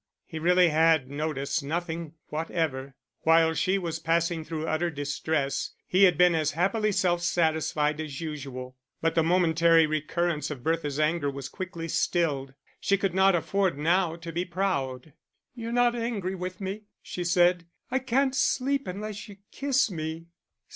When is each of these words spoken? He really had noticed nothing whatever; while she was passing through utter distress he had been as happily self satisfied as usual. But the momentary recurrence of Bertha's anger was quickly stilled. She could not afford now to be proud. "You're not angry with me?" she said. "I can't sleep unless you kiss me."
He 0.25 0.39
really 0.39 0.69
had 0.69 1.11
noticed 1.11 1.61
nothing 1.61 2.15
whatever; 2.29 2.95
while 3.19 3.53
she 3.53 3.77
was 3.77 3.99
passing 3.99 4.43
through 4.43 4.65
utter 4.65 4.89
distress 4.89 5.73
he 5.85 6.05
had 6.05 6.17
been 6.17 6.33
as 6.33 6.53
happily 6.53 6.91
self 6.91 7.21
satisfied 7.21 8.01
as 8.01 8.19
usual. 8.19 8.75
But 8.99 9.13
the 9.13 9.21
momentary 9.21 9.85
recurrence 9.85 10.49
of 10.49 10.63
Bertha's 10.63 10.99
anger 10.99 11.29
was 11.29 11.49
quickly 11.49 11.87
stilled. 11.87 12.55
She 12.79 12.97
could 12.97 13.13
not 13.13 13.35
afford 13.35 13.77
now 13.77 14.15
to 14.15 14.31
be 14.31 14.43
proud. 14.43 15.13
"You're 15.53 15.71
not 15.71 15.93
angry 15.93 16.33
with 16.33 16.59
me?" 16.59 16.85
she 17.03 17.23
said. 17.23 17.67
"I 17.91 17.99
can't 17.99 18.33
sleep 18.33 18.87
unless 18.87 19.27
you 19.29 19.37
kiss 19.51 19.91
me." 19.91 20.25